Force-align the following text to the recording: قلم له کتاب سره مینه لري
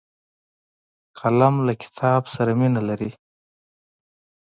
قلم 1.19 1.55
له 1.67 1.73
کتاب 1.83 2.21
سره 2.33 2.51
مینه 2.59 2.81
لري 2.89 3.11